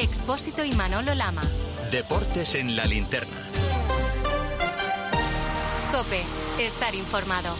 [0.00, 1.42] Expósito y Manolo Lama.
[1.90, 3.36] Deportes en la linterna.
[5.92, 6.22] Cope,
[6.58, 7.54] estar informado.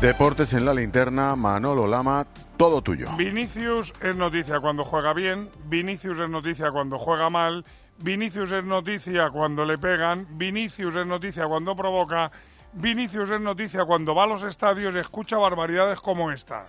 [0.00, 2.24] Deportes en la linterna, Manolo Lama,
[2.56, 3.08] todo tuyo.
[3.16, 7.64] Vinicius es noticia cuando juega bien, Vinicius es noticia cuando juega mal,
[7.98, 12.30] Vinicius es noticia cuando le pegan, Vinicius es noticia cuando provoca,
[12.74, 16.68] Vinicius es noticia cuando va a los estadios y escucha barbaridades como esta.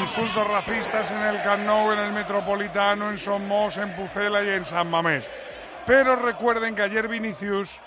[0.00, 4.64] Insultos racistas en el Camp Nou, en el Metropolitano, en Somos, en Pucela y en
[4.64, 5.28] San Mamés.
[5.86, 7.80] Pero recuerden que ayer Vinicius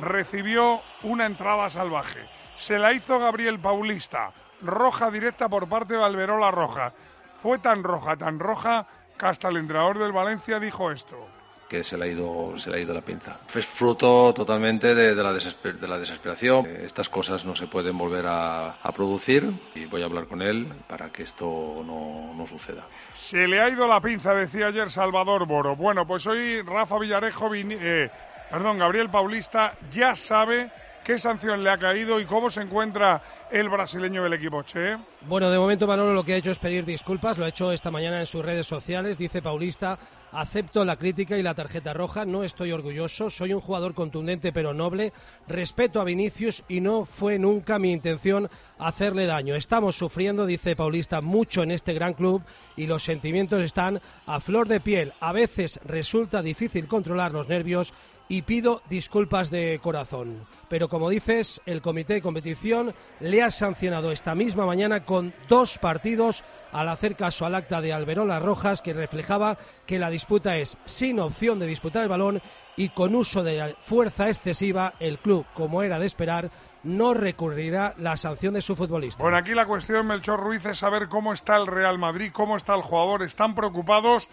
[0.00, 2.20] recibió una entrada salvaje.
[2.54, 4.32] Se la hizo Gabriel Paulista,
[4.62, 6.92] roja directa por parte de Alberola Roja.
[7.34, 8.86] Fue tan roja, tan roja,
[9.18, 11.37] que hasta el entrenador del Valencia dijo esto
[11.68, 13.36] que se le ha ido, se le ha ido la pinza.
[13.54, 16.66] Es fruto totalmente de, la, de la desesperación.
[16.66, 21.10] Estas cosas no se pueden volver a, producir y voy a hablar con él para
[21.10, 22.84] que esto no, no, suceda.
[23.14, 25.76] Se le ha ido la pinza, decía ayer Salvador Boro.
[25.76, 28.10] Bueno, pues hoy Rafa Villarejo, eh,
[28.50, 30.70] perdón, Gabriel Paulista ya sabe
[31.08, 34.98] qué sanción le ha caído y cómo se encuentra el brasileño del equipo Che.
[35.22, 37.90] Bueno, de momento Manolo lo que ha hecho es pedir disculpas, lo ha hecho esta
[37.90, 39.98] mañana en sus redes sociales, dice Paulista,
[40.32, 44.74] Acepto la crítica y la tarjeta roja, no estoy orgulloso, soy un jugador contundente pero
[44.74, 45.14] noble,
[45.46, 49.54] respeto a Vinicius y no fue nunca mi intención hacerle daño.
[49.54, 52.42] Estamos sufriendo, dice Paulista, mucho en este gran club
[52.76, 55.14] y los sentimientos están a flor de piel.
[55.20, 57.94] A veces resulta difícil controlar los nervios
[58.28, 60.46] y pido disculpas de corazón.
[60.68, 65.78] Pero como dices, el comité de competición le ha sancionado esta misma mañana con dos
[65.78, 70.76] partidos al hacer caso al acta de Alberola Rojas que reflejaba que la disputa es
[70.84, 72.42] sin opción de disputar el balón
[72.76, 76.50] y con uso de fuerza excesiva, el club, como era de esperar,
[76.84, 79.22] no recurrirá la sanción de su futbolista.
[79.22, 82.76] Bueno, aquí la cuestión, Melchor Ruiz, es saber cómo está el Real Madrid, cómo está
[82.76, 83.24] el jugador.
[83.24, 84.28] ¿Están preocupados?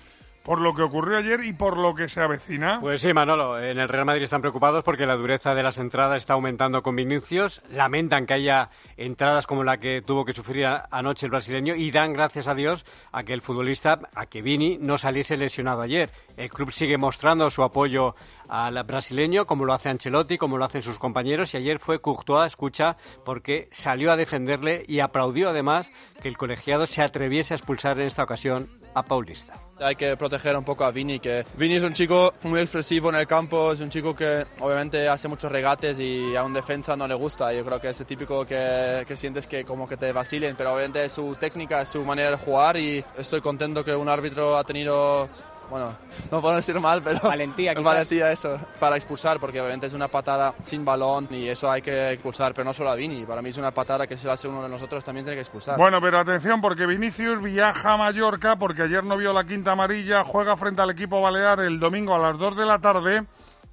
[0.45, 2.79] Por lo que ocurrió ayer y por lo que se avecina.
[2.79, 6.17] Pues sí, Manolo, en el Real Madrid están preocupados porque la dureza de las entradas
[6.17, 11.25] está aumentando con Vinicius, lamentan que haya entradas como la que tuvo que sufrir anoche
[11.25, 14.99] el brasileño y dan gracias a Dios a que el futbolista, a que Vini, no
[14.99, 16.11] saliese lesionado ayer.
[16.37, 18.15] El club sigue mostrando su apoyo
[18.47, 22.45] al brasileño, como lo hace Ancelotti, como lo hacen sus compañeros, y ayer fue Courtois,
[22.45, 25.89] escucha, porque salió a defenderle y aplaudió además
[26.21, 29.64] que el colegiado se atreviese a expulsar en esta ocasión a Paulista.
[29.79, 33.15] Hay que proteger un poco a Vini, que Vini es un chico muy expresivo en
[33.15, 37.07] el campo, es un chico que obviamente hace muchos regates y a un defensa no
[37.07, 37.51] le gusta.
[37.51, 40.73] Yo creo que es el típico que, que sientes que como que te vacilen, pero
[40.73, 44.57] obviamente es su técnica, es su manera de jugar y estoy contento que un árbitro
[44.57, 45.27] ha tenido
[45.69, 45.95] bueno,
[46.31, 50.53] no puedo decir mal, pero valentía, valentía eso, para expulsar, porque obviamente es una patada
[50.63, 53.57] sin balón y eso hay que expulsar, pero no solo a Vini, para mí es
[53.57, 55.77] una patada que si lo hace uno de nosotros también tiene que expulsar.
[55.77, 60.23] Bueno, pero atención, porque Vinicius viaja a Mallorca, porque ayer no vio la quinta amarilla,
[60.23, 63.23] juega frente al equipo balear el domingo a las 2 de la tarde,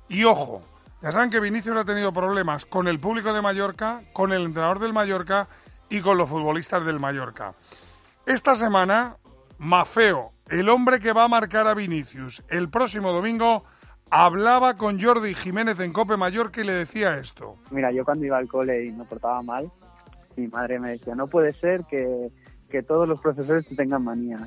[0.09, 0.63] y ojo,
[1.03, 4.79] ya saben que Vinicius ha tenido problemas con el público de Mallorca, con el entrenador
[4.79, 5.49] del Mallorca
[5.89, 7.55] y con los futbolistas del Mallorca.
[8.25, 9.17] Esta semana,
[9.59, 13.65] Mafeo, el hombre que va a marcar a Vinicius el próximo domingo,
[14.11, 17.57] hablaba con Jordi Jiménez en Cope Mallorca y le decía esto.
[17.71, 19.71] Mira, yo cuando iba al cole y me portaba mal,
[20.37, 22.31] mi madre me decía, no puede ser que,
[22.87, 24.39] todos los profesores te tengan manía.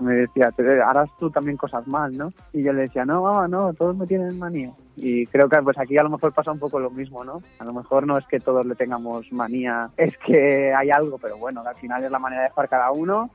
[0.00, 0.50] me decía,
[0.86, 2.32] harás tú también cosas mal, ¿no?
[2.54, 4.72] Y yo le decía, no, mamá, no, todos me tienen manía.
[4.96, 7.42] Y creo que pues aquí a lo mejor pasa un poco lo mismo, ¿no?
[7.58, 11.36] A lo mejor no es que todos le tengamos manía, es que hay algo, pero
[11.36, 13.30] bueno, al final es la manera de jugar cada uno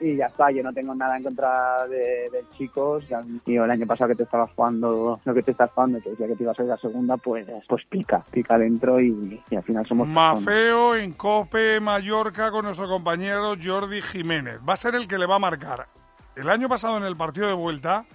[0.00, 3.04] y ya está, yo no tengo nada en contra de, de chicos.
[3.44, 6.26] Tío, el año pasado que te estaba jugando, lo que te estás jugando, que decía
[6.26, 9.62] que te ibas a ir la segunda, pues, pues pica, pica dentro y, y al
[9.62, 10.08] final somos...
[10.08, 14.58] Mafeo en Cope Mallorca con nuestro compañero Jordi Jiménez.
[14.66, 15.86] Va a ser el que le va a marcar.
[16.36, 18.06] El año pasado en el partido de vuelta,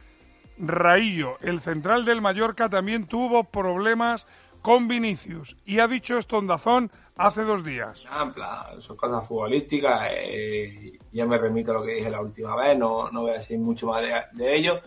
[0.58, 4.26] Raillo, el central del Mallorca, también tuvo problemas
[4.62, 5.56] con Vinicius.
[5.66, 8.06] Y ha dicho esto en Dazón hace dos días.
[8.22, 10.10] en plan, son cosas futbolísticas.
[10.12, 13.36] Eh, ya me remito a lo que dije la última vez, no, no voy a
[13.36, 14.02] decir mucho más
[14.34, 14.82] de, ello.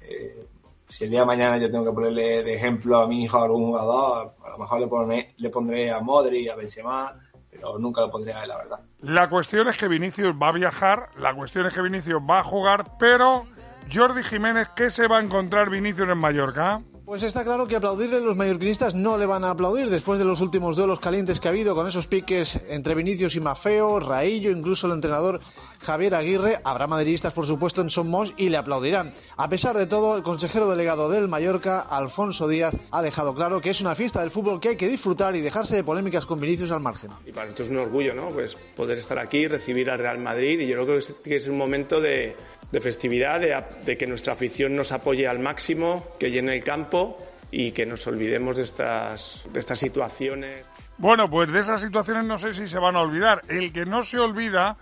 [0.00, 0.46] Eh,
[0.88, 3.44] si el día de mañana yo tengo que ponerle de ejemplo a mi hijo a
[3.44, 7.14] algún jugador, a lo mejor le, pondré, le pondré a Modri, a Benzema,
[7.50, 8.80] pero nunca lo pondré a él, la verdad.
[9.00, 12.44] La cuestión es que Vinicius va a viajar, la cuestión es que Vinicius va a
[12.44, 13.46] jugar, pero
[13.92, 16.80] Jordi Jiménez, ¿qué se va a encontrar Vinicius en Mallorca?
[17.06, 20.40] Pues está claro que aplaudirle los mallorquinistas no le van a aplaudir después de los
[20.40, 24.88] últimos duelos calientes que ha habido con esos piques entre Vinicius y Mafeo, Raillo, incluso
[24.88, 25.40] el entrenador
[25.78, 26.56] Javier Aguirre.
[26.64, 29.12] Habrá madridistas, por supuesto, en Somos y le aplaudirán.
[29.36, 33.70] A pesar de todo, el consejero delegado del Mallorca, Alfonso Díaz, ha dejado claro que
[33.70, 36.72] es una fiesta del fútbol que hay que disfrutar y dejarse de polémicas con Vinicius
[36.72, 37.12] al margen.
[37.24, 38.30] Y para nosotros es un orgullo, ¿no?
[38.30, 42.00] Pues poder estar aquí, recibir al Real Madrid y yo creo que es un momento
[42.00, 42.34] de,
[42.76, 47.16] de festividad, de, que nuestra afición nos apoye al máximo, que llene el campo
[47.50, 50.66] y que nos olvidemos de estas, de estas situaciones.
[50.98, 53.40] Bueno, pues de esas situaciones no sé si se van a olvidar.
[53.48, 54.76] El que no se olvida,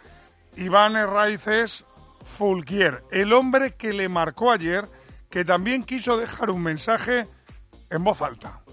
[0.56, 1.84] Iván Herraiz,
[2.24, 4.86] Fulquier, el hombre que le marcó ayer,
[5.30, 7.28] que también quiso dejar un mensaje
[7.90, 8.63] en voz alta.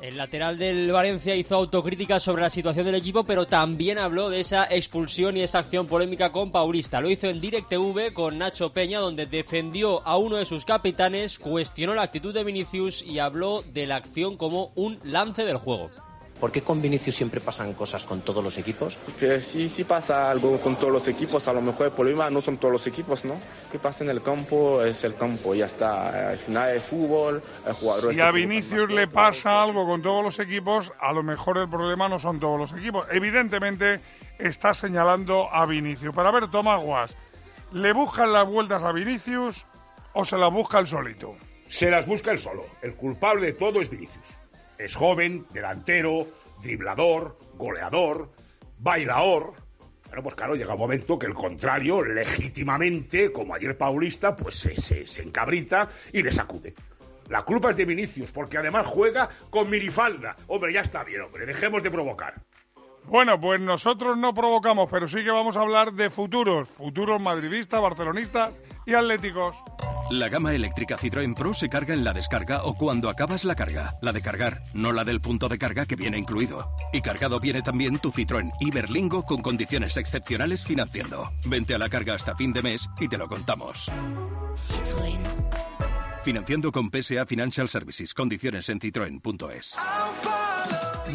[0.00, 4.40] El lateral del Valencia hizo autocrítica sobre la situación del equipo, pero también habló de
[4.40, 7.00] esa expulsión y esa acción polémica con Paulista.
[7.00, 11.94] Lo hizo en DirecTV con Nacho Peña, donde defendió a uno de sus capitanes, cuestionó
[11.94, 15.90] la actitud de Vinicius y habló de la acción como un lance del juego.
[16.40, 18.96] ¿Por qué con Vinicius siempre pasan cosas con todos los equipos?
[18.96, 21.48] Porque sí, sí pasa algo con todos los equipos.
[21.48, 23.40] A lo mejor el problema no son todos los equipos, ¿no?
[23.72, 24.82] ¿Qué pasa en el campo?
[24.82, 26.30] Es el campo, ya está.
[26.30, 28.12] Al final es fútbol, el jugador...
[28.12, 32.06] Si a Vinicius le pasa algo con todos los equipos, a lo mejor el problema
[32.08, 33.06] no son todos los equipos.
[33.10, 34.00] Evidentemente
[34.38, 36.14] está señalando a Vinicius.
[36.14, 37.16] Para ver, Tomás Guas,
[37.72, 39.64] ¿le buscan las vueltas a Vinicius
[40.12, 41.34] o se las busca el solito?
[41.68, 42.66] Se las busca el solo.
[42.82, 44.35] El culpable de todo es Vinicius.
[44.78, 46.26] Es joven, delantero,
[46.62, 48.30] driblador, goleador,
[48.78, 49.54] bailador.
[50.08, 54.80] Bueno, pues claro, llega un momento que el contrario, legítimamente, como ayer Paulista, pues se,
[54.80, 56.74] se, se encabrita y le sacude.
[57.28, 60.36] La culpa es de Vinicius, porque además juega con minifalda.
[60.46, 62.34] Hombre, ya está bien, hombre, dejemos de provocar.
[63.08, 67.80] Bueno, pues nosotros no provocamos, pero sí que vamos a hablar de futuros, futuros madridistas,
[67.80, 68.52] barcelonistas
[68.84, 69.56] y atléticos.
[70.10, 73.96] La gama eléctrica Citroën Pro se carga en la descarga o cuando acabas la carga.
[74.00, 76.70] La de cargar, no la del punto de carga que viene incluido.
[76.92, 81.32] Y cargado viene también tu Citroën Iberlingo con condiciones excepcionales financiando.
[81.44, 83.90] Vente a la carga hasta fin de mes y te lo contamos.
[84.54, 85.18] Citroën.
[86.22, 88.14] Financiando con PSA Financial Services.
[88.14, 89.76] Condiciones en citroen.es.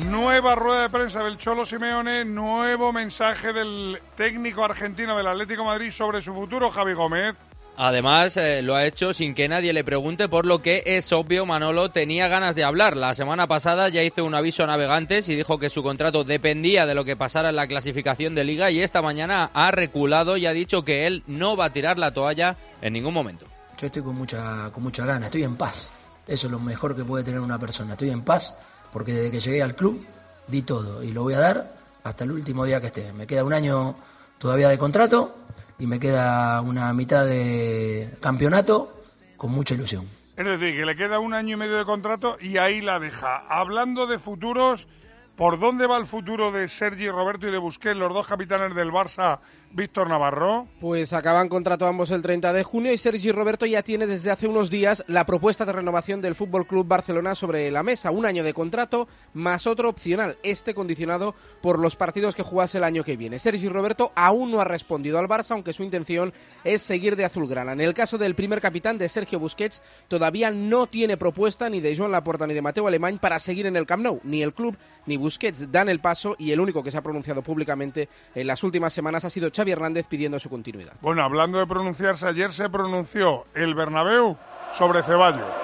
[0.09, 5.67] Nueva rueda de prensa del Cholo Simeone, nuevo mensaje del técnico argentino del Atlético de
[5.67, 7.37] Madrid sobre su futuro, Javi Gómez.
[7.77, 11.45] Además, eh, lo ha hecho sin que nadie le pregunte, por lo que es obvio,
[11.45, 12.95] Manolo tenía ganas de hablar.
[12.95, 16.85] La semana pasada ya hizo un aviso a navegantes y dijo que su contrato dependía
[16.85, 20.45] de lo que pasara en la clasificación de liga y esta mañana ha reculado y
[20.45, 23.45] ha dicho que él no va a tirar la toalla en ningún momento.
[23.79, 25.91] Yo estoy con mucha, con mucha gana, estoy en paz.
[26.27, 27.93] Eso es lo mejor que puede tener una persona.
[27.93, 28.57] Estoy en paz
[28.93, 30.05] porque desde que llegué al club
[30.47, 31.73] di todo y lo voy a dar
[32.03, 33.11] hasta el último día que esté.
[33.13, 33.95] Me queda un año
[34.37, 35.35] todavía de contrato
[35.81, 39.01] y me queda una mitad de campeonato
[39.35, 40.07] con mucha ilusión.
[40.37, 43.37] Es decir, que le queda un año y medio de contrato y ahí la deja.
[43.49, 44.87] Hablando de futuros,
[45.35, 48.91] ¿por dónde va el futuro de Sergi Roberto y de Busquets, los dos capitanes del
[48.91, 49.39] Barça?
[49.73, 50.67] Víctor Navarro.
[50.79, 54.47] Pues acaban contrato ambos el 30 de junio y Sergi Roberto ya tiene desde hace
[54.47, 58.11] unos días la propuesta de renovación del Fútbol Club Barcelona sobre la mesa.
[58.11, 62.83] Un año de contrato más otro opcional, este condicionado por los partidos que jugase el
[62.83, 63.39] año que viene.
[63.39, 66.33] Sergi Roberto aún no ha respondido al Barça, aunque su intención
[66.63, 67.73] es seguir de azulgrana.
[67.73, 71.95] En el caso del primer capitán de Sergio Busquets, todavía no tiene propuesta ni de
[71.95, 74.19] Joan Laporta ni de Mateo Alemán para seguir en el Camp Nou.
[74.23, 77.41] Ni el club ni Busquets dan el paso y el único que se ha pronunciado
[77.41, 80.93] públicamente en las últimas semanas ha sido Hernández pidiendo su continuidad.
[81.01, 84.37] Bueno, hablando de pronunciarse, ayer se pronunció el Bernabéu
[84.73, 85.55] sobre Ceballos.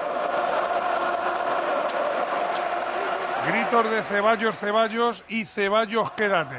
[3.48, 6.58] Gritos de Ceballos, Ceballos y Ceballos, quédate.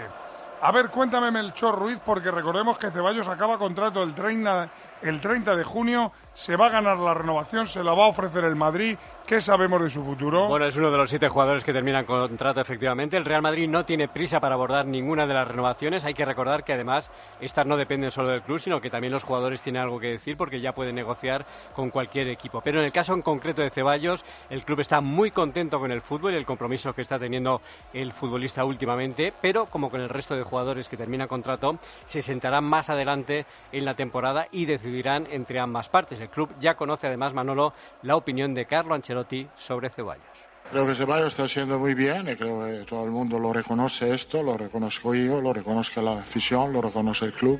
[0.62, 4.69] A ver, cuéntame Melchor Ruiz, porque recordemos que Ceballos acaba contrato el 30,
[5.03, 8.46] el 30 de junio, se va a ganar la renovación, se la va a ofrecer
[8.46, 8.98] el Madrid.
[9.25, 10.48] ¿Qué sabemos de su futuro?
[10.48, 13.17] Bueno, es uno de los siete jugadores que terminan contrato efectivamente.
[13.17, 16.03] El Real Madrid no tiene prisa para abordar ninguna de las renovaciones.
[16.05, 19.24] Hay que recordar que además estas no dependen solo del club, sino que también los
[19.24, 22.62] jugadores tienen algo que decir porque ya pueden negociar con cualquier equipo.
[22.62, 26.01] Pero en el caso en concreto de Ceballos, el club está muy contento con el
[26.01, 27.62] fútbol y el compromiso que está teniendo
[27.93, 31.77] el futbolista últimamente, pero como con el resto de jugadores que terminan contrato,
[32.08, 36.19] se sentarán más adelante en la temporada y decidirán entre ambas partes.
[36.29, 40.24] Club ya conoce además, Manolo, la opinión de Carlo Ancelotti sobre Ceballos.
[40.71, 44.13] Creo que Ceballos está haciendo muy bien y creo que todo el mundo lo reconoce
[44.13, 47.59] esto, lo reconozco yo, lo reconozco la afición, lo reconoce el club.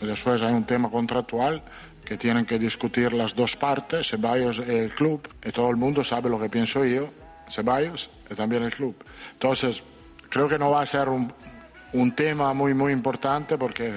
[0.00, 1.62] Y después hay un tema contractual
[2.04, 6.02] que tienen que discutir las dos partes, Ceballos y el club, y todo el mundo
[6.02, 7.10] sabe lo que pienso yo,
[7.48, 8.96] Ceballos y también el club.
[9.34, 9.82] Entonces,
[10.28, 11.32] creo que no va a ser un,
[12.16, 13.92] tema muy, muy importante porque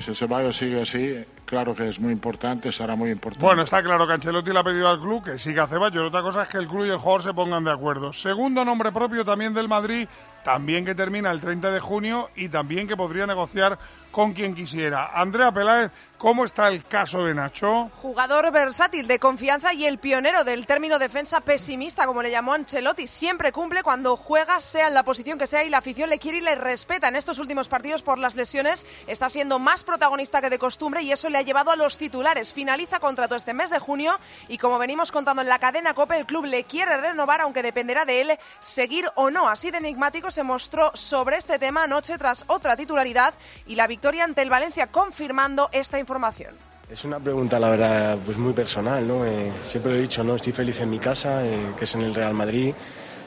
[0.00, 3.44] si Ceballos sigue así, claro que es muy importante, será muy importante.
[3.44, 6.06] Bueno, está claro que Ancelotti le ha pedido al club que siga Ceballos.
[6.06, 8.12] Otra cosa es que el club y el jugador se pongan de acuerdo.
[8.12, 10.06] Segundo nombre propio también del Madrid,
[10.44, 13.80] también que termina el 30 de junio y también que podría negociar
[14.10, 15.10] con quien quisiera.
[15.14, 17.90] Andrea Peláez, ¿cómo está el caso de Nacho?
[18.02, 23.06] Jugador versátil, de confianza y el pionero del término defensa pesimista, como le llamó Ancelotti.
[23.06, 26.38] Siempre cumple cuando juega, sea en la posición que sea, y la afición le quiere
[26.38, 27.08] y le respeta.
[27.08, 31.12] En estos últimos partidos, por las lesiones, está siendo más protagonista que de costumbre y
[31.12, 32.52] eso le ha llevado a los titulares.
[32.52, 36.26] Finaliza contrato este mes de junio y, como venimos contando en la cadena COPE, el
[36.26, 39.48] club le quiere renovar, aunque dependerá de él seguir o no.
[39.48, 43.34] Así de enigmático se mostró sobre este tema anoche tras otra titularidad
[43.66, 46.54] y la victoria victoria ante el Valencia, confirmando esta información.
[46.90, 49.26] Es una pregunta, la verdad, pues muy personal, ¿no?
[49.26, 50.36] Eh, siempre lo he dicho, ¿no?
[50.36, 52.72] Estoy feliz en mi casa, eh, que es en el Real Madrid.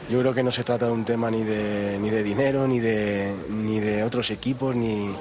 [0.09, 2.79] Yo creo que no se trata de un tema ni de, ni de dinero, ni
[2.79, 5.15] de, ni de otros equipos, ni...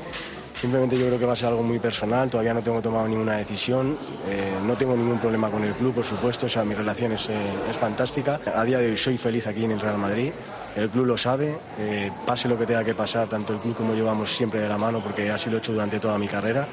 [0.55, 3.37] Simplemente yo creo que va a ser algo muy personal, todavía no tengo tomado ninguna
[3.37, 7.13] decisión, eh, no tengo ningún problema con el club, por supuesto, o sea, mi relación
[7.13, 8.41] es, es fantástica.
[8.55, 10.33] A día de hoy soy feliz aquí en el Real Madrid,
[10.77, 13.95] el club lo sabe, eh, pase lo que tenga que pasar, tanto el club como
[13.95, 16.67] yo vamos siempre de la mano, porque así lo he hecho durante toda mi carrera.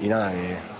[0.00, 0.32] Y nada,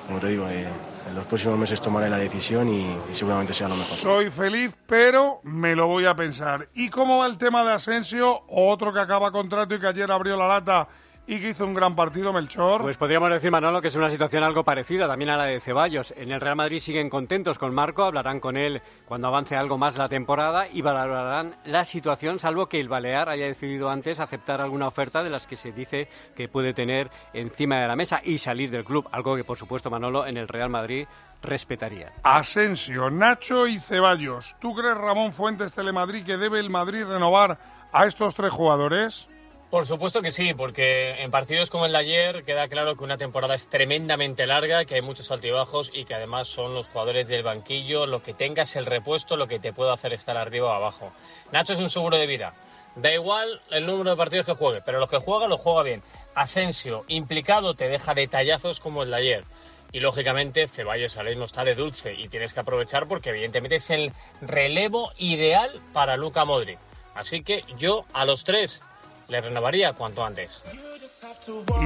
[0.06, 0.66] como te digo, eh,
[1.08, 3.96] en los próximos meses tomaré la decisión y, y, seguramente sea lo mejor.
[3.96, 6.68] Soy feliz, pero me lo voy a pensar.
[6.74, 8.42] ¿Y cómo va el tema de Asensio?
[8.48, 10.88] Otro que acaba contrato y que ayer abrió la lata
[11.26, 12.82] y que hizo un gran partido, Melchor.
[12.82, 16.12] Pues podríamos decir, Manolo, que es una situación algo parecida también a la de Ceballos.
[16.16, 19.96] En el Real Madrid siguen contentos con Marco, hablarán con él cuando avance algo más
[19.96, 24.88] la temporada y valorarán la situación, salvo que el Balear haya decidido antes aceptar alguna
[24.88, 28.70] oferta de las que se dice que puede tener encima de la mesa y salir
[28.70, 31.06] del club, algo que por supuesto Manolo en el Real Madrid
[31.40, 32.12] respetaría.
[32.22, 34.56] Asensio, Nacho y Ceballos.
[34.60, 37.58] ¿Tú crees, Ramón Fuentes Telemadrid, que debe el Madrid renovar
[37.92, 39.28] a estos tres jugadores?
[39.72, 43.16] Por supuesto que sí, porque en partidos como el de ayer queda claro que una
[43.16, 47.42] temporada es tremendamente larga, que hay muchos altibajos y que además son los jugadores del
[47.42, 51.10] banquillo, lo que tengas el repuesto, lo que te puede hacer estar arriba o abajo.
[51.52, 52.52] Nacho es un seguro de vida.
[52.96, 56.02] Da igual el número de partidos que juegue, pero los que juega lo juega bien.
[56.34, 59.44] Asensio, implicado, te deja detallazos como el de ayer.
[59.90, 63.88] Y lógicamente Ceballos ahora mismo está de dulce y tienes que aprovechar porque evidentemente es
[63.88, 64.12] el
[64.42, 66.78] relevo ideal para Luca Modric.
[67.14, 68.82] Así que yo a los tres
[69.32, 70.62] le renovaría cuanto antes.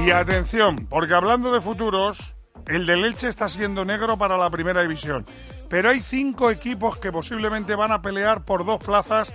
[0.05, 2.35] Y atención, porque hablando de futuros,
[2.67, 5.25] el del Elche está siendo negro para la primera división.
[5.69, 9.31] Pero hay cinco equipos que posiblemente van a pelear por dos plazas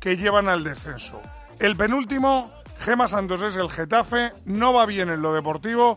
[0.00, 1.22] que llevan al descenso.
[1.60, 5.96] El penúltimo, Gema Santos, es el Getafe, no va bien en lo deportivo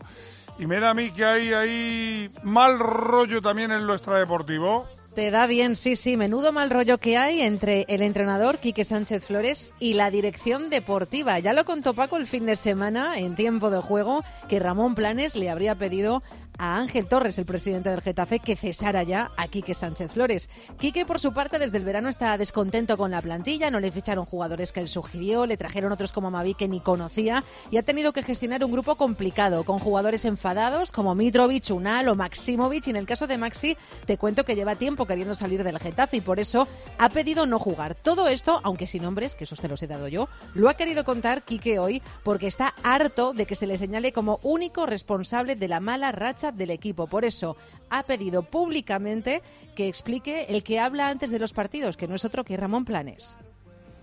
[0.58, 4.86] y me da a mí que hay ahí mal rollo también en lo extradeportivo.
[5.14, 6.16] Te da bien, sí, sí.
[6.16, 11.38] Menudo mal rollo que hay entre el entrenador Quique Sánchez Flores y la dirección deportiva.
[11.40, 15.34] Ya lo contó Paco el fin de semana, en tiempo de juego, que Ramón Planes
[15.34, 16.22] le habría pedido
[16.58, 20.50] a Ángel Torres, el presidente del Getafe, que cesara ya a Quique Sánchez Flores.
[20.78, 24.24] Quique, por su parte, desde el verano está descontento con la plantilla, no le ficharon
[24.24, 28.12] jugadores que él sugirió, le trajeron otros como Mavi que ni conocía y ha tenido
[28.12, 32.86] que gestionar un grupo complicado, con jugadores enfadados como Mitrovic, Unal o Maximovic.
[32.88, 36.18] Y en el caso de Maxi, te cuento que lleva tiempo queriendo salir del Getafe
[36.18, 36.66] y por eso
[36.98, 37.94] ha pedido no jugar.
[37.94, 41.04] Todo esto, aunque sin nombres, que esos te los he dado yo, lo ha querido
[41.04, 45.68] contar Quique hoy porque está harto de que se le señale como único responsable de
[45.68, 47.06] la mala racha del equipo.
[47.06, 47.56] Por eso
[47.90, 49.42] ha pedido públicamente
[49.74, 52.84] que explique el que habla antes de los partidos, que no es otro que Ramón
[52.84, 53.36] Planes.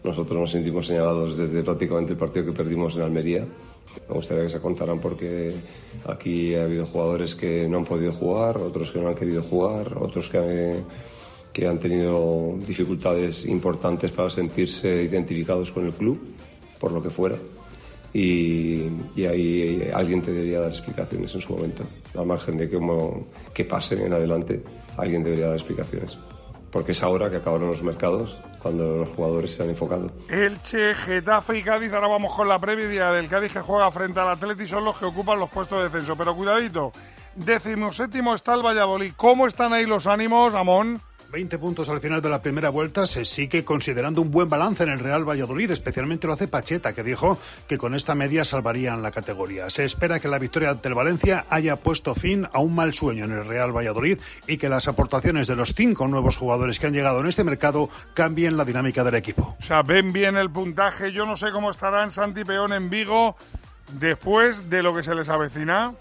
[0.04, 3.46] Nosotros nos sentimos señalados desde prácticamente el partido que perdimos en Almería.
[4.08, 5.56] Me gustaría que se contaran porque
[6.06, 9.98] aquí ha habido jugadores que no han podido jugar, otros que no han querido jugar,
[9.98, 10.84] otros que,
[11.52, 16.20] que han tenido dificultades importantes para sentirse identificados con el club,
[16.80, 17.38] por lo que fuera
[18.16, 21.84] y, ahí alguien te debería dar explicaciones en su momento.
[22.18, 24.64] Al margen de como, que pase en adelante,
[24.96, 26.18] alguien debería dar explicaciones.
[26.72, 30.10] Porque es ahora que acabaron los mercados, cuando los jugadores se han enfocado.
[30.30, 34.30] Elche, Getafe y Cádiz, ahora vamos con la previa del Cádiz que juega frente al
[34.30, 36.16] Atleti, son los que ocupan los puestos de descenso.
[36.16, 36.94] Pero cuidadito,
[37.36, 39.12] décimo séptimo está el Valladolid.
[39.18, 41.02] ¿Cómo están ahí los ánimos, Amón?
[41.32, 44.90] 20 puntos al final de la primera vuelta se sigue considerando un buen balance en
[44.90, 49.12] el Real Valladolid, especialmente lo hace Pacheta, que dijo que con esta media salvarían la
[49.12, 49.70] categoría.
[49.70, 53.26] Se espera que la victoria ante el Valencia haya puesto fin a un mal sueño
[53.26, 56.94] en el Real Valladolid y que las aportaciones de los cinco nuevos jugadores que han
[56.94, 59.56] llegado en este mercado cambien la dinámica del equipo.
[59.60, 61.12] O sea, ven bien el puntaje.
[61.12, 63.36] Yo no sé cómo estarán Santi en Vigo
[64.00, 65.94] después de lo que se les avecina.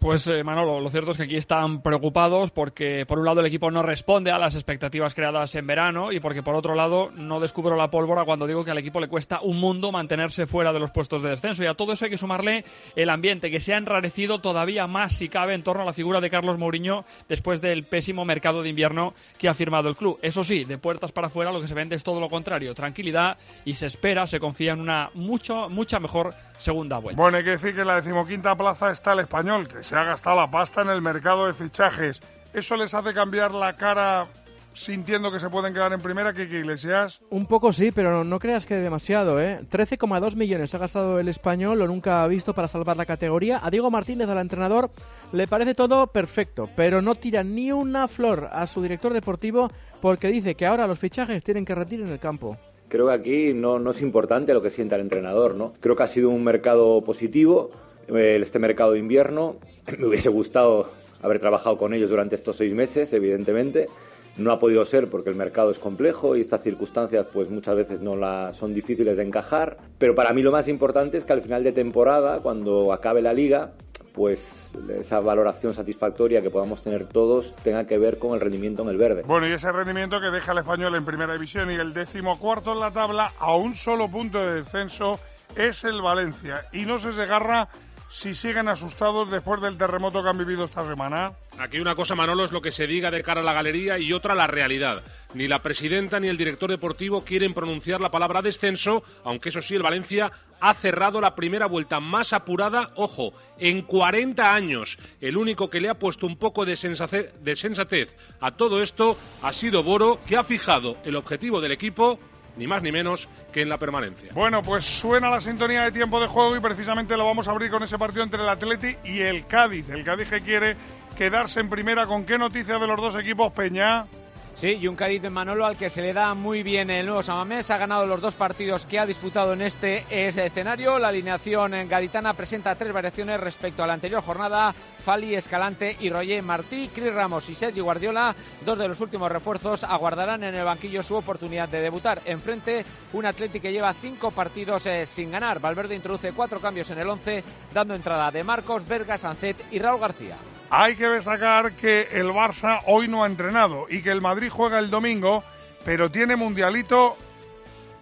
[0.00, 3.46] Pues eh, Manolo, lo cierto es que aquí están preocupados porque por un lado el
[3.46, 7.38] equipo no responde a las expectativas creadas en verano y porque por otro lado no
[7.38, 10.80] descubro la pólvora cuando digo que al equipo le cuesta un mundo mantenerse fuera de
[10.80, 12.64] los puestos de descenso y a todo eso hay que sumarle
[12.96, 16.22] el ambiente que se ha enrarecido todavía más si cabe en torno a la figura
[16.22, 20.18] de Carlos Mourinho después del pésimo mercado de invierno que ha firmado el club.
[20.22, 23.36] Eso sí, de puertas para afuera lo que se vende es todo lo contrario, tranquilidad
[23.66, 27.20] y se espera, se confía en una mucho, mucha mejor segunda vuelta.
[27.20, 30.04] Bueno, hay que decir que en la decimoquinta plaza está el español, que se ha
[30.04, 32.20] gastado la pasta en el mercado de fichajes.
[32.54, 34.28] ¿Eso les hace cambiar la cara
[34.72, 37.18] sintiendo que se pueden quedar en primera, que Iglesias?
[37.30, 39.58] Un poco sí, pero no, creas que demasiado, ¿eh?
[39.68, 43.58] 13,2 millones ha gastado el español, lo nunca ha visto para salvar la categoría.
[43.60, 44.90] A Diego Martínez, al entrenador,
[45.32, 50.28] le parece todo perfecto, pero no tira ni una flor a su director deportivo porque
[50.28, 52.56] dice que ahora los fichajes tienen que retirar en el campo.
[52.88, 55.72] Creo que aquí no, no es importante lo que sienta el entrenador, ¿no?
[55.80, 57.70] Creo que ha sido un mercado positivo,
[58.08, 59.56] eh, este mercado de invierno.
[59.98, 60.90] Me hubiese gustado
[61.22, 63.88] haber trabajado con ellos durante estos seis meses, evidentemente.
[64.36, 68.00] No ha podido ser porque el mercado es complejo y estas circunstancias pues muchas veces
[68.00, 69.76] no la, son difíciles de encajar.
[69.98, 73.32] Pero para mí lo más importante es que al final de temporada, cuando acabe la
[73.32, 73.72] liga,
[74.14, 78.88] pues esa valoración satisfactoria que podamos tener todos tenga que ver con el rendimiento en
[78.88, 79.22] el verde.
[79.26, 82.80] Bueno, y ese rendimiento que deja al español en primera división y el decimocuarto en
[82.80, 85.18] la tabla a un solo punto de descenso
[85.56, 86.66] es el Valencia.
[86.72, 87.68] Y no se desgarra
[88.10, 91.32] si siguen asustados después del terremoto que han vivido esta semana?
[91.58, 94.12] Aquí una cosa, Manolo, es lo que se diga de cara a la galería y
[94.12, 95.02] otra la realidad.
[95.32, 99.76] Ni la presidenta ni el director deportivo quieren pronunciar la palabra descenso, aunque eso sí,
[99.76, 104.98] el Valencia ha cerrado la primera vuelta más apurada, ojo, en 40 años.
[105.20, 109.16] El único que le ha puesto un poco de sensatez, de sensatez a todo esto
[109.42, 112.18] ha sido Boro, que ha fijado el objetivo del equipo
[112.56, 114.32] ni más ni menos que en la permanencia.
[114.34, 117.70] Bueno, pues suena la sintonía de tiempo de juego y precisamente lo vamos a abrir
[117.70, 119.88] con ese partido entre el Atleti y el Cádiz.
[119.90, 120.76] El Cádiz que quiere
[121.16, 122.06] quedarse en primera.
[122.06, 124.06] ¿Con qué noticias de los dos equipos, Peña?
[124.54, 127.22] Sí, y un Cádiz de Manolo al que se le da muy bien el nuevo
[127.22, 127.70] Samamés.
[127.70, 130.98] Ha ganado los dos partidos que ha disputado en este escenario.
[130.98, 134.74] La alineación gaditana presenta tres variaciones respecto a la anterior jornada.
[135.02, 136.90] Fali, Escalante y Roger Martí.
[136.94, 141.16] Cris Ramos y Sergio Guardiola, dos de los últimos refuerzos, aguardarán en el banquillo su
[141.16, 142.20] oportunidad de debutar.
[142.26, 145.60] Enfrente, un Atlético que lleva cinco partidos eh, sin ganar.
[145.60, 147.42] Valverde introduce cuatro cambios en el once,
[147.72, 150.36] dando entrada de Marcos, Verga, Sancet y Raúl García.
[150.72, 154.78] Hay que destacar que el Barça hoy no ha entrenado y que el Madrid juega
[154.78, 155.42] el domingo,
[155.84, 157.16] pero tiene mundialito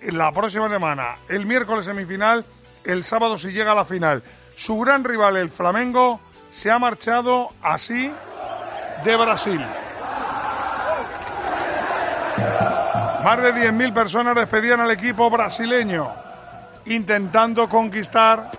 [0.03, 1.17] la próxima semana.
[1.31, 2.45] El miércoles semifinal,
[2.85, 4.23] el sábado si llega a la final.
[4.55, 6.21] Su gran rival, el Flamengo,
[6.51, 8.13] se ha marchado así
[9.03, 9.65] de Brasil.
[13.25, 16.13] Más de 10.000 personas despedían al equipo brasileño,
[16.85, 18.51] intentando conquistar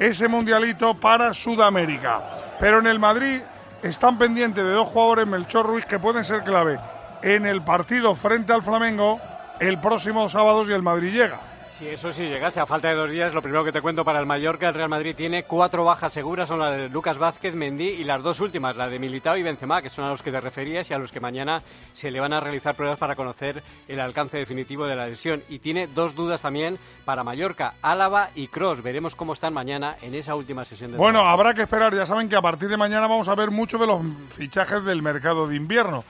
[0.00, 2.45] ese mundialito para Sudamérica.
[2.58, 3.40] Pero en el Madrid
[3.82, 6.78] están pendientes de dos jugadores, Melchor Ruiz, que pueden ser clave
[7.22, 9.20] en el partido frente al Flamengo
[9.60, 11.40] el próximo sábado si el Madrid llega.
[11.78, 14.18] Si eso sí llegase a falta de dos días, lo primero que te cuento para
[14.18, 17.84] el Mallorca, el Real Madrid tiene cuatro bajas seguras, son las de Lucas Vázquez, Mendy
[17.84, 20.40] y las dos últimas, la de Militao y Benzema, que son a los que te
[20.40, 21.62] referías y a los que mañana
[21.92, 25.42] se le van a realizar pruebas para conocer el alcance definitivo de la lesión.
[25.50, 28.82] Y tiene dos dudas también para Mallorca, Álava y Cross.
[28.82, 32.30] Veremos cómo están mañana en esa última sesión de Bueno, habrá que esperar, ya saben
[32.30, 35.56] que a partir de mañana vamos a ver mucho de los fichajes del mercado de
[35.56, 36.04] invierno.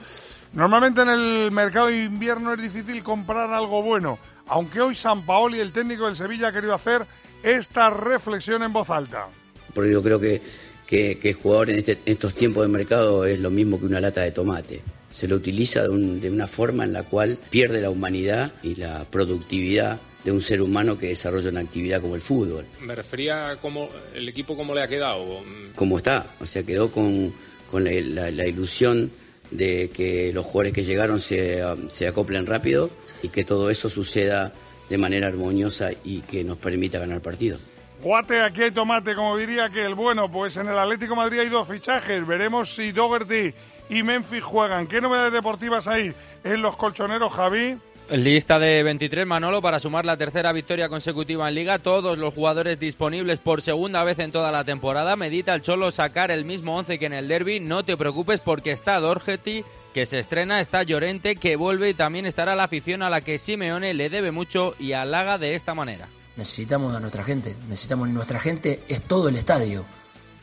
[0.53, 5.59] Normalmente en el mercado de invierno es difícil comprar algo bueno aunque hoy San Paoli,
[5.59, 7.05] el técnico del Sevilla, ha querido hacer
[7.43, 9.27] esta reflexión en voz alta.
[9.73, 10.41] Porque yo creo que,
[10.85, 14.21] que, que jugador en, este, estos tiempos de mercado es lo mismo que una lata
[14.21, 14.81] de tomate.
[15.11, 19.99] Se lo utiliza de, una forma en la cual pierde la humanidad y la productividad
[20.23, 22.65] de un ser humano que desarrolla una actividad como el fútbol.
[22.81, 25.41] Me refería a cómo el equipo cómo le ha quedado.
[25.75, 27.33] Como está, o sea, quedó con,
[27.71, 29.11] con la, la, ilusión
[29.51, 32.89] de que los jugadores que llegaron se, se acoplen rápido
[33.21, 34.53] y que todo eso suceda
[34.89, 37.59] de manera armoniosa y que nos permita ganar partido.
[38.01, 41.49] Guate, aquí hay tomate, como diría que el bueno, pues en el Atlético Madrid hay
[41.49, 42.25] dos fichajes.
[42.25, 43.53] Veremos si Dougherty
[43.89, 44.87] y Memphis juegan.
[44.87, 47.77] ¿Qué novedades deportivas hay en los colchoneros, Javi?
[48.09, 51.79] Lista de 23, Manolo, para sumar la tercera victoria consecutiva en Liga.
[51.79, 55.17] Todos los jugadores disponibles por segunda vez en toda la temporada.
[55.17, 57.59] Medita el Cholo sacar el mismo 11 que en el derby.
[57.59, 62.25] No te preocupes porque está Dorgeti, que se estrena, está Llorente, que vuelve y también
[62.25, 66.07] estará la afición a la que Simeone le debe mucho y halaga de esta manera.
[66.37, 67.57] Necesitamos a nuestra gente.
[67.67, 68.83] Necesitamos nuestra gente.
[68.87, 69.83] Es todo el estadio.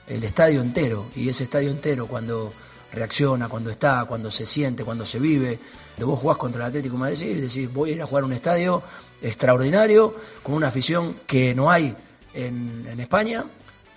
[0.07, 1.07] El estadio entero.
[1.16, 2.53] Y ese estadio entero cuando
[2.92, 5.59] reacciona, cuando está, cuando se siente, cuando se vive.
[5.96, 8.24] De vos jugás contra el Atlético de Madrid y decís, voy a ir a jugar
[8.24, 8.83] a un estadio
[9.22, 11.96] extraordinario, con una afición que no hay
[12.35, 13.44] en, España,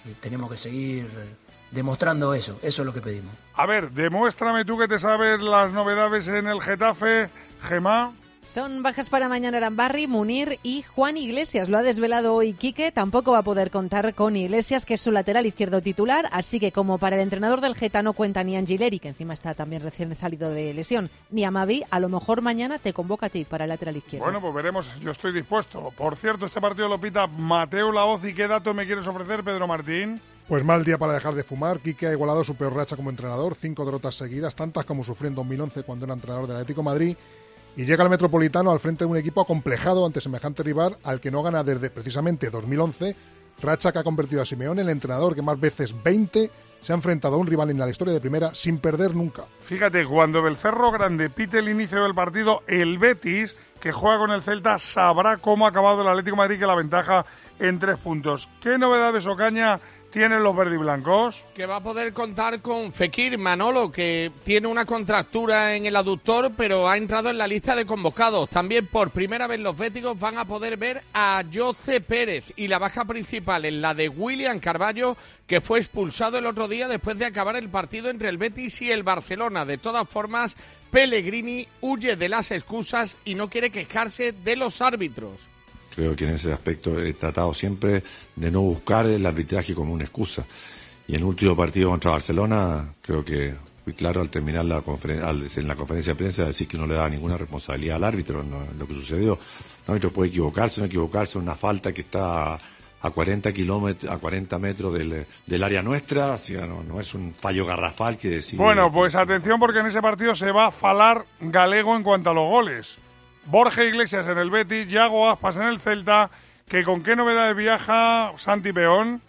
[0.06, 1.10] y tenemos que seguir
[1.72, 2.60] demostrando eso.
[2.62, 3.34] Eso es lo que pedimos.
[3.56, 7.30] A ver, demuéstrame tú que te sabes las novedades en el Getafe,
[7.64, 8.14] Gemá.
[8.48, 11.68] Son bajas para mañana Arambarri, Munir y Juan Iglesias.
[11.68, 12.94] Lo ha desvelado hoy Quique.
[12.94, 16.30] Tampoco va a poder contar con Iglesias, que es su lateral izquierdo titular.
[16.32, 19.54] Así que como para el entrenador del Geta no cuenta ni Angileri, que encima está
[19.54, 23.44] también recién salido de lesión, ni Amavi, a lo mejor mañana te convoca a ti
[23.44, 24.24] para el lateral izquierdo.
[24.24, 24.98] Bueno, pues veremos.
[25.02, 25.92] Yo estoy dispuesto.
[25.98, 28.24] Por cierto, este partido lo pita Mateo Laoz.
[28.24, 30.22] ¿Y qué dato me quieres ofrecer, Pedro Martín?
[30.48, 31.82] Pues mal día para dejar de fumar.
[31.82, 35.36] Quique ha igualado su peor racha como entrenador, cinco derrotas seguidas, tantas como sufrió en
[35.36, 37.18] 2011 cuando era entrenador del Atlético de Madrid.
[37.78, 41.30] Y llega el Metropolitano al frente de un equipo acomplejado ante semejante rival al que
[41.30, 43.16] no gana desde precisamente 2011,
[43.62, 46.50] racha que ha convertido a Simeone en el entrenador que más veces 20
[46.82, 49.44] se ha enfrentado a un rival en la historia de primera sin perder nunca.
[49.62, 54.42] Fíjate, cuando Belcerro Grande pite el inicio del partido, el Betis, que juega con el
[54.42, 57.28] Celta, sabrá cómo ha acabado el Atlético Madrid que la ventaja
[57.60, 58.50] en tres puntos.
[58.60, 61.44] ¿Qué novedades Ocaña tienen los verdiblancos?
[61.54, 66.52] Que va a poder contar con Fekir Manolo, que tiene una contractura en el aductor,
[66.56, 68.50] pero ha entrado en la lista de convocados.
[68.50, 72.80] También por primera vez los béticos van a poder ver a Jose Pérez y la
[72.80, 77.26] baja principal en la de William Carballo, que fue expulsado el otro día después de
[77.26, 79.66] acabar el partido entre el Betis y el Barcelona.
[79.66, 80.58] De todas formas,
[80.92, 85.48] Pellegrini huye de las excusas y no quiere quejarse de los árbitros.
[85.98, 88.04] Creo que en ese aspecto he tratado siempre
[88.36, 90.46] de no buscar el arbitraje como una excusa.
[91.08, 95.68] Y en el último partido contra Barcelona, creo que fui claro al terminar la en
[95.68, 98.88] la conferencia de prensa decir que no le daba ninguna responsabilidad al árbitro en lo
[98.88, 99.40] que sucedió.
[99.88, 102.60] El árbitro puede equivocarse, no equivocarse, una falta que está
[103.02, 107.12] a 40 kilómetros, a 40 metros del, del área nuestra, o sea, no, no, es
[107.16, 108.60] un fallo garrafal que decir.
[108.60, 112.36] Bueno, pues atención porque en ese partido se va a falar galego en cuanto a
[112.36, 113.00] los goles.
[113.48, 116.30] Borja Iglesias en el Betis, Yago Aspas en el Celta,
[116.68, 119.22] que con qué novedades viaja Santi Peón.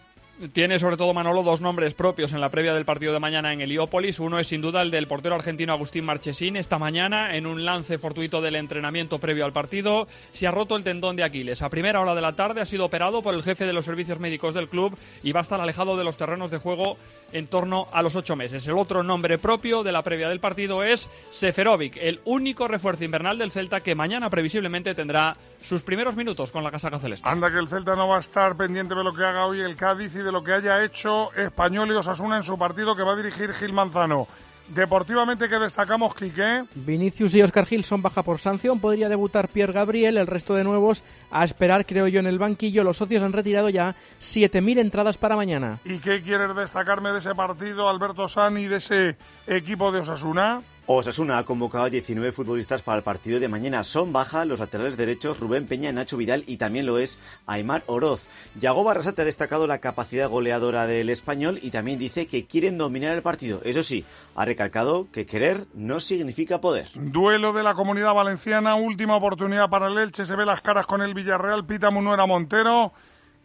[0.53, 3.59] Tiene sobre todo Manolo dos nombres propios en la previa del partido de mañana en
[3.59, 4.21] Heliópolis.
[4.21, 6.55] Uno es sin duda el del portero argentino Agustín Marchesín.
[6.55, 10.85] Esta mañana, en un lance fortuito del entrenamiento previo al partido, se ha roto el
[10.85, 11.61] tendón de Aquiles.
[11.61, 14.21] A primera hora de la tarde ha sido operado por el jefe de los servicios
[14.21, 16.95] médicos del club y va a estar alejado de los terrenos de juego
[17.33, 18.65] en torno a los ocho meses.
[18.65, 23.37] El otro nombre propio de la previa del partido es Seferovic, el único refuerzo invernal
[23.37, 27.27] del Celta que mañana previsiblemente tendrá sus primeros minutos con la casaca celeste.
[27.27, 29.75] Anda que el Celta no va a estar pendiente de lo que haga hoy el
[29.75, 33.13] Cádiz y de lo que haya hecho Español y Osasuna en su partido que va
[33.13, 34.27] a dirigir Gil Manzano.
[34.69, 36.63] Deportivamente, ¿qué destacamos, Quique?
[36.75, 38.79] Vinicius y Oscar Gil son baja por sanción.
[38.79, 40.17] Podría debutar Pierre Gabriel.
[40.17, 42.83] El resto de nuevos a esperar, creo yo, en el banquillo.
[42.83, 45.79] Los socios han retirado ya 7.000 entradas para mañana.
[45.83, 49.17] ¿Y qué quieres destacarme de ese partido, Alberto Sani, de ese
[49.47, 50.61] equipo de Osasuna?
[50.91, 53.83] Osasuna ha convocado a 19 futbolistas para el partido de mañana.
[53.83, 58.25] Son baja los laterales derechos Rubén Peña, Nacho Vidal y también lo es Aymar Oroz.
[58.55, 63.15] Yago Barrasate ha destacado la capacidad goleadora del español y también dice que quieren dominar
[63.15, 63.61] el partido.
[63.63, 66.87] Eso sí, ha recalcado que querer no significa poder.
[66.95, 70.25] Duelo de la comunidad valenciana, última oportunidad para el Elche.
[70.25, 72.93] Se ve las caras con el Villarreal, Pita Munuera Montero.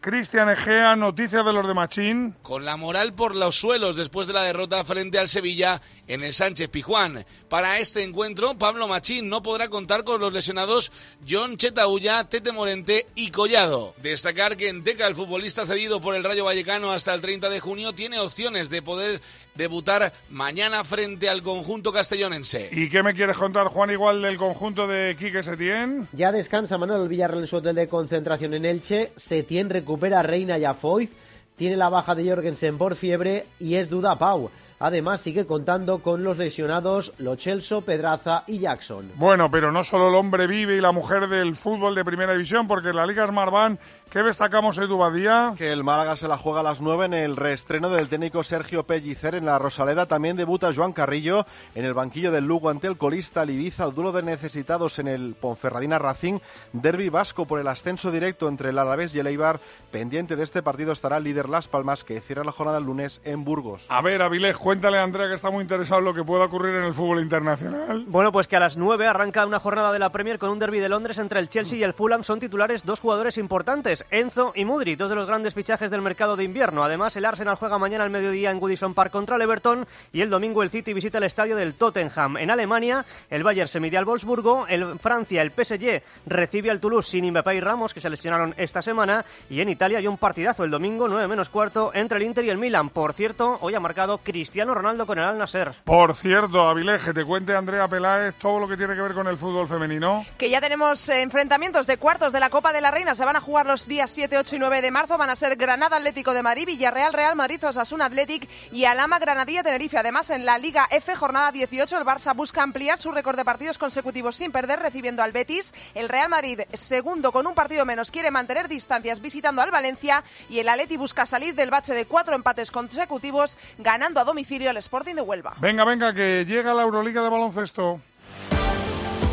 [0.05, 2.35] Cristian Egea, noticias de los de Machín.
[2.43, 6.31] Con la moral por los suelos después de la derrota frente al Sevilla en el
[6.31, 7.25] Sánchez Pijuán.
[7.49, 10.91] Para este encuentro, Pablo Machín no podrá contar con los lesionados
[11.27, 13.95] John Chetaulla, Tete Morente y Collado.
[13.97, 17.59] Destacar que en Teca, el futbolista cedido por el Rayo Vallecano hasta el 30 de
[17.59, 19.21] junio, tiene opciones de poder
[19.55, 22.69] debutar mañana frente al conjunto castellonense.
[22.71, 26.07] ¿Y qué me quieres contar, Juan, igual del conjunto de Quique Setién?
[26.13, 29.11] Ya descansa Manuel Villarreal en su hotel de concentración en Elche.
[29.15, 31.11] Setién recupera a Reina y a Foyz.
[31.55, 34.51] Tiene la baja de Jorgensen por fiebre y es duda Pau.
[34.77, 39.09] Además, sigue contando con los lesionados Lo Celso, Pedraza y Jackson.
[39.15, 42.67] Bueno, pero no solo el hombre vive y la mujer del fútbol de primera división,
[42.67, 45.53] porque en la Liga Smartbank, ¿qué destacamos, Edu Badía?
[45.57, 48.83] Que el Málaga se la juega a las 9 en el reestreno del técnico Sergio
[48.83, 50.05] Pellicer en la Rosaleda.
[50.05, 54.23] También debuta Joan Carrillo en el banquillo del Lugo ante el colista Ibiza, duelo de
[54.23, 56.39] necesitados en el Ponferradina Racing,
[56.73, 59.59] derby vasco por el ascenso directo entre el Alavés y el Eibar.
[59.91, 63.21] Pendiente de este partido estará el líder Las Palmas, que cierra la jornada el lunes
[63.23, 63.85] en Burgos.
[63.89, 66.75] A ver, Avilés, cuéntale a Andrea que está muy interesado en lo que pueda ocurrir
[66.75, 68.05] en el fútbol internacional.
[68.07, 70.79] Bueno, pues que a las 9 arranca una jornada de la Premier con un derby
[70.79, 72.23] de Londres entre el Chelsea y el Fulham.
[72.23, 76.35] Son titulares dos jugadores importantes, Enzo y Mudri, dos de los grandes fichajes del mercado
[76.35, 76.83] de invierno.
[76.83, 80.29] Además, el Arsenal juega mañana al mediodía en Goodison Park contra el Everton y el
[80.29, 82.37] domingo el City visita el estadio del Tottenham.
[82.37, 87.11] En Alemania, el Bayern se mide al Wolfsburgo, en Francia el PSG recibe al Toulouse
[87.11, 90.63] sin Mbappé y Ramos, que se lesionaron esta semana, y en Italia hay un partidazo
[90.63, 92.89] el domingo, 9 menos cuarto, entre el Inter y el Milan.
[92.89, 95.73] Por cierto, hoy ha marcado Cristiano Ronaldo con el Al Nasser.
[95.83, 99.27] Por cierto, Avilés, que te cuente Andrea Peláez todo lo que tiene que ver con
[99.27, 100.25] el fútbol femenino.
[100.37, 103.15] Que ya tenemos eh, enfrentamientos de cuartos de la Copa de la Reina.
[103.15, 105.17] Se van a jugar los días 7, 8 y 9 de marzo.
[105.17, 109.63] Van a ser Granada Atlético de Madrid, Villarreal Real Madrid, Osasuna Athletic y Alama Granadilla
[109.63, 109.97] Tenerife.
[109.97, 113.77] Además, en la Liga F, jornada 18, el Barça busca ampliar su récord de partidos
[113.77, 115.73] consecutivos sin perder, recibiendo al Betis.
[115.93, 120.23] El Real Madrid, segundo con un partido menos, quiere mantener distancias visitando al Valencia.
[120.49, 124.77] Y el Atleti busca salir del bache de cuatro empates consecutivos, ganando a domicilio al
[124.77, 125.55] Sporting de Huelva.
[125.59, 128.01] Venga, venga, que llega la Euroliga de baloncesto.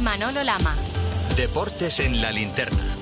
[0.02, 0.74] Manolo Lama.
[1.36, 3.01] Deportes en la linterna.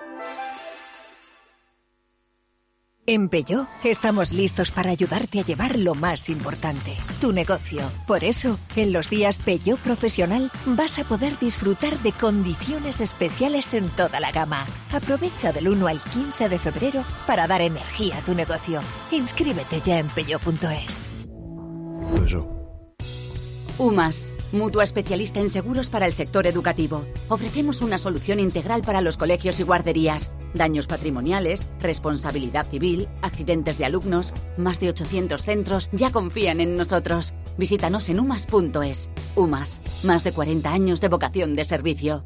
[3.11, 7.81] En Peugeot estamos listos para ayudarte a llevar lo más importante, tu negocio.
[8.07, 13.89] Por eso, en los días Peugeot Profesional vas a poder disfrutar de condiciones especiales en
[13.89, 14.65] toda la gama.
[14.93, 18.79] Aprovecha del 1 al 15 de febrero para dar energía a tu negocio.
[19.11, 21.09] Inscríbete ya en peugeot.es.
[23.77, 27.03] UMAS, mutua especialista en seguros para el sector educativo.
[27.27, 30.31] Ofrecemos una solución integral para los colegios y guarderías.
[30.53, 34.33] Daños patrimoniales, responsabilidad civil, accidentes de alumnos.
[34.57, 37.33] Más de 800 centros ya confían en nosotros.
[37.57, 39.09] Visítanos en umas.es.
[39.35, 42.25] UMAS, más de 40 años de vocación de servicio.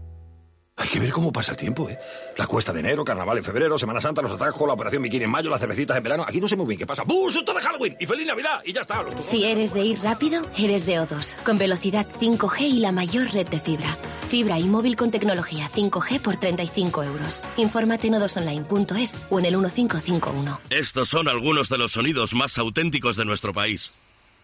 [0.78, 1.98] Hay que ver cómo pasa el tiempo, ¿eh?
[2.36, 5.30] La cuesta de enero, carnaval en febrero, Semana Santa, los atajos, la operación bikini en
[5.30, 6.26] mayo, las cervecitas en verano.
[6.28, 7.04] Aquí no sé muy bien qué pasa.
[7.04, 7.32] ¡Bú!
[7.32, 7.96] ¡Susto de Halloween!
[7.98, 8.62] ¡Y feliz Navidad!
[8.66, 9.02] Y ya está.
[9.02, 13.32] los- Si eres de ir rápido, eres de O2, con velocidad 5G y la mayor
[13.32, 13.88] red de fibra.
[14.28, 17.42] Fibra y móvil con tecnología 5G por 35 euros.
[17.56, 20.60] Infórmate en odosonline.es o en el 1551.
[20.72, 23.94] Estos son algunos de los sonidos más auténticos de nuestro país.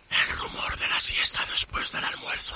[0.10, 2.56] El rumor de la siesta después del almuerzo.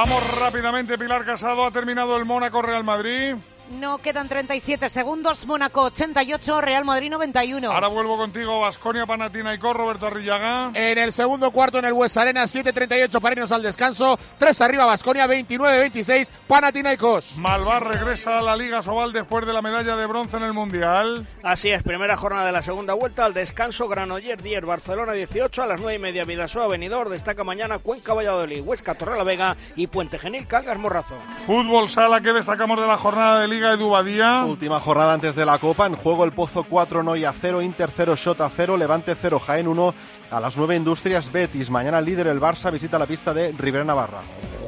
[0.00, 1.64] Vamos rápidamente, Pilar Casado.
[1.64, 3.34] Ha terminado el Mónaco Real Madrid.
[3.72, 5.46] No quedan 37 segundos.
[5.46, 7.70] Mónaco 88, Real Madrid 91.
[7.70, 10.70] Ahora vuelvo contigo, Vasconia Panathinaikos, Roberto Arrillaga.
[10.72, 14.18] En el segundo cuarto en el West Arena, 7.38 para irnos al descanso.
[14.38, 17.36] 3 arriba Basconia, 29-26 Panathinaikos.
[17.36, 21.26] Malvar regresa a la Liga Sobal después de la medalla de bronce en el Mundial.
[21.42, 23.86] Así es, primera jornada de la segunda vuelta al descanso.
[23.86, 27.10] Granoller 10, Barcelona 18, a las 9 y media Vidasoa, Benidorm.
[27.10, 31.16] Destaca mañana Cuenca, Valladolid, Huesca, Torrelavega y Puente Genil, Calgas, Morrazo.
[31.46, 34.44] Fútbol sala, ¿qué destacamos de la jornada de Liga Edu Badía?
[34.44, 35.86] Última jornada antes de la Copa.
[35.86, 39.94] En juego el Pozo 4, Noia 0, Inter 0, Shota 0, Levante 0, Jaén 1.
[40.30, 41.70] A las 9 Industrias Betis.
[41.70, 44.20] Mañana el líder el Barça visita la pista de Rivera Navarra.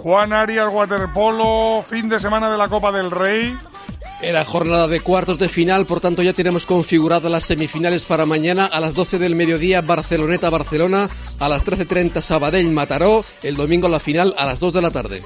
[0.03, 3.57] Juan Arias, waterpolo, fin de semana de la Copa del Rey.
[4.23, 8.67] Era jornada de cuartos de final, por tanto ya tenemos configuradas las semifinales para mañana
[8.67, 14.45] a las 12 del mediodía Barceloneta-Barcelona, a las 13.30 Sabadell-Mataró, el domingo la final a
[14.45, 15.23] las 2 de la tarde.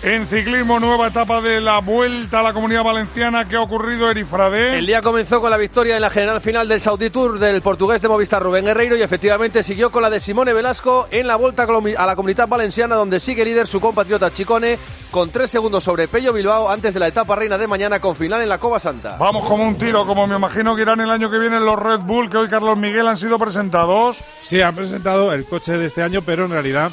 [0.00, 3.48] En ciclismo, nueva etapa de la Vuelta a la Comunidad Valenciana.
[3.48, 4.78] ¿Qué ha ocurrido, Erifrade?
[4.78, 8.00] El día comenzó con la victoria en la general final del Saudi Tour del portugués
[8.00, 11.64] de Movistar Rubén Guerreiro y efectivamente siguió con la de Simone Velasco en la vuelta
[11.64, 14.78] a la comunidad valenciana donde sigue líder su compatriota Chicone
[15.10, 18.40] con tres segundos sobre Pello Bilbao antes de la etapa reina de mañana con final
[18.40, 19.16] en la Cova Santa.
[19.18, 22.00] Vamos como un tiro, como me imagino que irán el año que viene los Red
[22.02, 24.22] Bull, que hoy Carlos Miguel han sido presentados.
[24.44, 26.92] Sí, han presentado el coche de este año, pero en realidad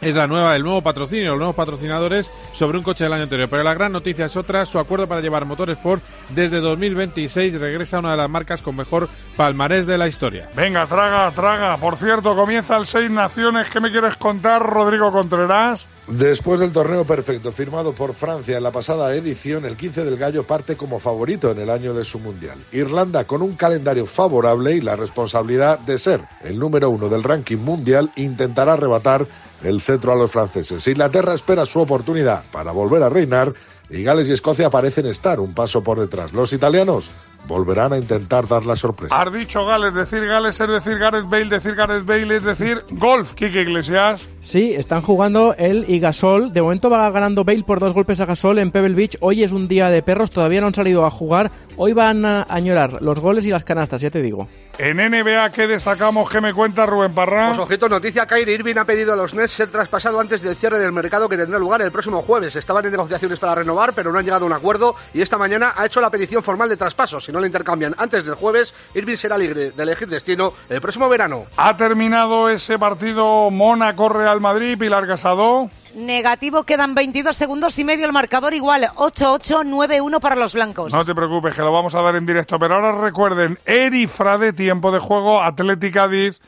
[0.00, 3.48] es la nueva, el nuevo patrocinio, los nuevos patrocinadores sobre un coche del año anterior.
[3.48, 7.96] Pero la gran noticia es otra, su acuerdo para llevar motores Ford desde 2026 regresa
[7.96, 10.50] a una de las marcas con mejor palmarés de la historia.
[10.54, 11.76] Venga, traga, traga.
[11.76, 13.70] Por cierto, comienza el Seis Naciones.
[13.70, 15.86] ¿Qué me quieres contar, Rodrigo Contreras?
[16.08, 20.42] Después del torneo perfecto firmado por Francia en la pasada edición, el 15 del Gallo
[20.42, 22.58] parte como favorito en el año de su Mundial.
[22.72, 27.58] Irlanda, con un calendario favorable y la responsabilidad de ser el número uno del ranking
[27.58, 29.26] mundial, intentará arrebatar
[29.62, 30.86] el cetro a los franceses.
[30.86, 33.54] Inglaterra espera su oportunidad para volver a reinar
[33.90, 36.32] y Gales y Escocia parecen estar un paso por detrás.
[36.32, 37.10] Los italianos
[37.46, 39.18] volverán a intentar dar la sorpresa.
[39.18, 43.32] Has dicho Gales, decir Gales es decir Gareth Bale, decir Gareth Bale es decir golf,
[43.32, 44.20] Kike Iglesias.
[44.40, 46.52] Sí, están jugando él y Gasol.
[46.52, 49.16] De momento va ganando Bale por dos golpes a Gasol en Pebble Beach.
[49.20, 51.50] Hoy es un día de perros, todavía no han salido a jugar.
[51.76, 54.48] Hoy van a añorar los goles y las canastas, ya te digo.
[54.80, 56.30] En NBA, ¿qué destacamos?
[56.30, 57.48] ¿Qué me cuenta Rubén Parra?
[57.48, 60.78] Pues ojito, noticia, Kyrie Irving ha pedido a los Nets ser traspasado antes del cierre
[60.78, 62.54] del mercado que tendrá lugar el próximo jueves.
[62.54, 65.72] Estaban en negociaciones para renovar, pero no han llegado a un acuerdo y esta mañana
[65.76, 67.18] ha hecho la petición formal de traspaso.
[67.18, 71.08] Si no le intercambian antes del jueves, Irving será libre de elegir destino el próximo
[71.08, 71.46] verano.
[71.56, 75.70] Ha terminado ese partido Mónaco-Real Madrid, Pilar Casado.
[75.98, 80.92] Negativo, quedan 22 segundos y medio el marcador igual, 8-8, 9-1 para los blancos.
[80.92, 82.58] No te preocupes, que lo vamos a dar en directo.
[82.58, 86.40] Pero ahora recuerden, Erifrade, tiempo de juego, Atlética Cádiz,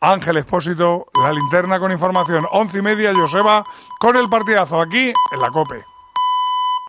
[0.00, 3.64] Ángel Expósito, la linterna con información, once y media, Joseba,
[4.00, 5.97] con el partidazo aquí en la COPE.